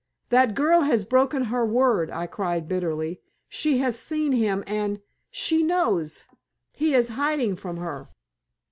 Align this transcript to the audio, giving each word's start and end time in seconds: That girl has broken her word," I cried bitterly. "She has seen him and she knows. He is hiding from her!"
That 0.29 0.55
girl 0.55 0.81
has 0.81 1.05
broken 1.05 1.43
her 1.43 1.63
word," 1.63 2.09
I 2.09 2.25
cried 2.25 2.67
bitterly. 2.67 3.21
"She 3.47 3.77
has 3.77 3.99
seen 3.99 4.31
him 4.31 4.63
and 4.65 4.99
she 5.29 5.61
knows. 5.61 6.23
He 6.71 6.95
is 6.95 7.09
hiding 7.09 7.55
from 7.55 7.77
her!" 7.77 8.09